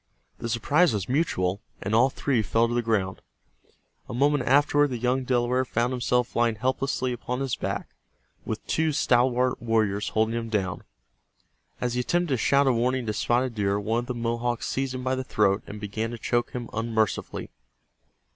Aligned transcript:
The 0.39 0.49
surprise 0.49 0.93
was 0.95 1.07
mutual, 1.07 1.61
and 1.79 1.93
all 1.93 2.09
three 2.09 2.41
fell 2.41 2.67
to 2.67 2.73
the 2.73 2.81
ground. 2.81 3.21
A 4.09 4.15
moment 4.15 4.47
afterward 4.47 4.87
the 4.87 4.97
young 4.97 5.25
Delaware 5.25 5.63
found 5.63 5.93
himself 5.93 6.35
lying 6.35 6.55
helplessly 6.55 7.13
upon 7.13 7.39
his 7.39 7.55
back 7.55 7.87
with 8.43 8.65
two 8.65 8.93
stalwart 8.93 9.61
warriors 9.61 10.09
holding 10.09 10.33
him 10.33 10.49
down. 10.49 10.81
As 11.79 11.93
he 11.93 11.99
attempted 11.99 12.29
to 12.33 12.37
shout 12.37 12.65
a 12.65 12.73
warning 12.73 13.05
to 13.05 13.13
Spotted 13.13 13.53
Deer 13.53 13.79
one 13.79 13.99
of 13.99 14.05
the 14.07 14.15
Mohawks 14.15 14.65
seized 14.67 14.95
him 14.95 15.03
by 15.03 15.13
the 15.13 15.23
throat 15.23 15.61
and 15.67 15.79
began 15.79 16.09
to 16.09 16.17
choke 16.17 16.49
him 16.49 16.67
unmercifully. 16.73 17.51